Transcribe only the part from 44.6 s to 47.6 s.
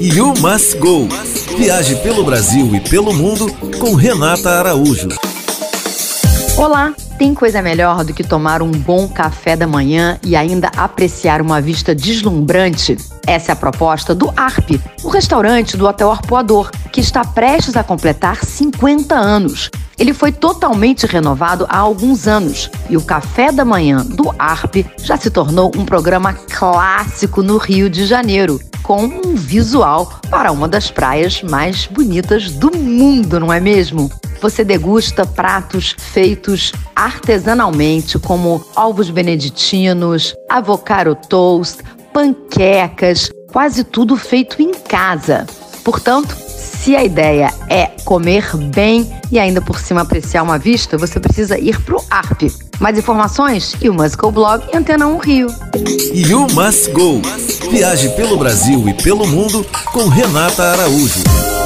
em casa. Portanto, se a ideia